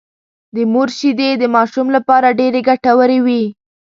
د 0.55 0.57
مور 0.73 0.89
شېدې 0.97 1.29
د 1.37 1.43
ماشوم 1.55 1.87
لپاره 1.95 2.35
ډېرې 2.39 2.61
ګټورې 2.69 3.19
وي 3.25 3.43